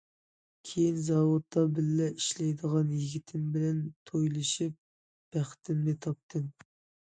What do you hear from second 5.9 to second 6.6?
تاپتىم.